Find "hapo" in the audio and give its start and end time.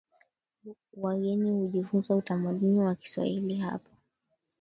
3.59-3.89